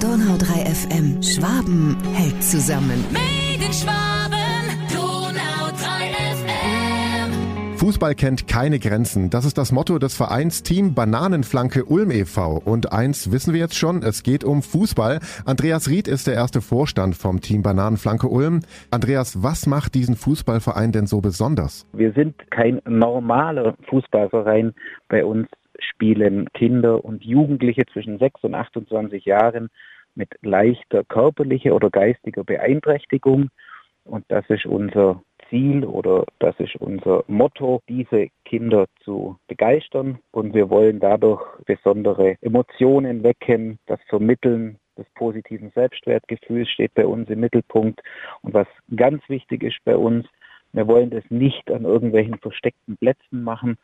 [0.00, 1.22] Donau 3 FM.
[1.22, 3.04] Schwaben hält zusammen.
[3.12, 7.76] Made in Schwaben, Donau 3 FM.
[7.76, 9.28] Fußball kennt keine Grenzen.
[9.28, 12.62] Das ist das Motto des Vereins Team Bananenflanke Ulm e.V.
[12.64, 15.18] Und eins wissen wir jetzt schon, es geht um Fußball.
[15.44, 18.60] Andreas Ried ist der erste Vorstand vom Team Bananenflanke Ulm.
[18.90, 21.86] Andreas, was macht diesen Fußballverein denn so besonders?
[21.92, 24.72] Wir sind kein normaler Fußballverein.
[25.10, 25.46] Bei uns
[25.84, 29.68] spielen Kinder und Jugendliche zwischen 6 und 28 Jahren
[30.14, 33.48] mit leichter körperlicher oder geistiger Beeinträchtigung.
[34.04, 40.18] Und das ist unser Ziel oder das ist unser Motto, diese Kinder zu begeistern.
[40.30, 47.28] Und wir wollen dadurch besondere Emotionen wecken, das Vermitteln des positiven Selbstwertgefühls steht bei uns
[47.28, 48.00] im Mittelpunkt.
[48.42, 50.26] Und was ganz wichtig ist bei uns,
[50.72, 53.76] wir wollen das nicht an irgendwelchen versteckten Plätzen machen,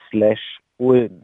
[0.10, 1.24] slash Ulm.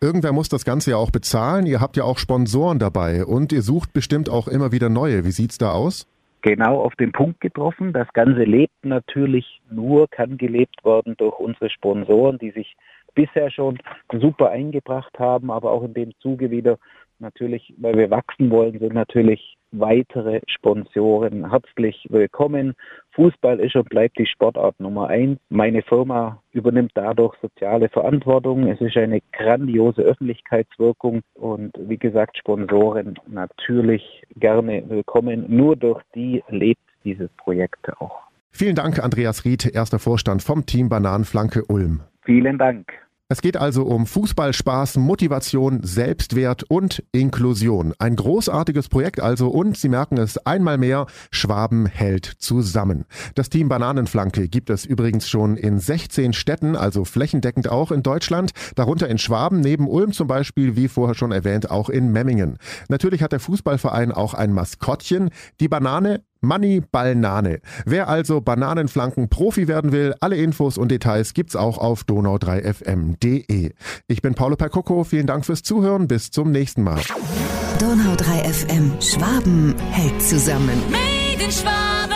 [0.00, 1.66] Irgendwer muss das Ganze ja auch bezahlen.
[1.66, 5.24] Ihr habt ja auch Sponsoren dabei und ihr sucht bestimmt auch immer wieder neue.
[5.24, 6.06] Wie sieht's da aus?
[6.42, 7.92] Genau auf den Punkt getroffen.
[7.92, 12.76] Das Ganze lebt natürlich nur, kann gelebt werden durch unsere Sponsoren, die sich
[13.16, 13.78] bisher schon
[14.12, 16.78] super eingebracht haben, aber auch in dem Zuge wieder
[17.18, 22.74] natürlich, weil wir wachsen wollen, sind natürlich weitere Sponsoren herzlich willkommen.
[23.12, 25.38] Fußball ist und bleibt die Sportart Nummer eins.
[25.48, 28.68] Meine Firma übernimmt dadurch soziale Verantwortung.
[28.68, 35.46] Es ist eine grandiose Öffentlichkeitswirkung und wie gesagt, Sponsoren natürlich gerne willkommen.
[35.48, 38.20] Nur durch die lebt dieses Projekt auch.
[38.50, 42.00] Vielen Dank, Andreas Ried, erster Vorstand vom Team Bananenflanke Ulm.
[42.24, 42.90] Vielen Dank.
[43.28, 47.92] Es geht also um Fußballspaß, Motivation, Selbstwert und Inklusion.
[47.98, 53.04] Ein großartiges Projekt also und Sie merken es einmal mehr, Schwaben hält zusammen.
[53.34, 58.52] Das Team Bananenflanke gibt es übrigens schon in 16 Städten, also flächendeckend auch in Deutschland,
[58.76, 62.58] darunter in Schwaben, neben Ulm zum Beispiel, wie vorher schon erwähnt, auch in Memmingen.
[62.88, 67.60] Natürlich hat der Fußballverein auch ein Maskottchen, die Banane Money Ballnane.
[67.84, 73.72] Wer also Bananenflanken Profi werden will, alle Infos und Details gibt's auch auf donau3fm.de.
[74.06, 77.00] Ich bin Paulo Percocco, vielen Dank fürs Zuhören, bis zum nächsten Mal.
[77.78, 80.82] Donau 3 FM Schwaben hält zusammen.
[80.90, 82.15] Made in Schwaben.